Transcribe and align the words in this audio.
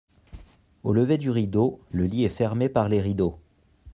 Au 0.83 0.93
lever 0.95 1.19
du 1.19 1.29
rideau, 1.29 1.79
le 1.91 2.05
lit 2.05 2.23
est 2.25 2.29
fermé 2.29 2.69
par 2.69 2.89
les 2.89 2.99
rideaux. 2.99 3.37